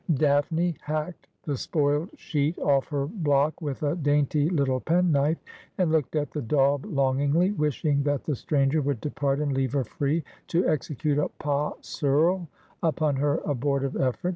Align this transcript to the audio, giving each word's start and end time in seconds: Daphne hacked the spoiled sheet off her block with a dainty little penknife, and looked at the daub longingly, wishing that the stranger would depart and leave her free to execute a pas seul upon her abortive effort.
Daphne 0.15 0.75
hacked 0.81 1.27
the 1.43 1.55
spoiled 1.55 2.09
sheet 2.17 2.57
off 2.57 2.87
her 2.87 3.05
block 3.05 3.61
with 3.61 3.83
a 3.83 3.95
dainty 3.95 4.49
little 4.49 4.79
penknife, 4.79 5.37
and 5.77 5.91
looked 5.91 6.15
at 6.15 6.31
the 6.31 6.41
daub 6.41 6.87
longingly, 6.87 7.51
wishing 7.51 8.01
that 8.01 8.23
the 8.23 8.35
stranger 8.35 8.81
would 8.81 8.99
depart 8.99 9.39
and 9.39 9.53
leave 9.53 9.73
her 9.73 9.83
free 9.83 10.23
to 10.47 10.67
execute 10.67 11.19
a 11.19 11.29
pas 11.37 11.75
seul 11.81 12.47
upon 12.81 13.17
her 13.17 13.41
abortive 13.45 13.95
effort. 13.95 14.29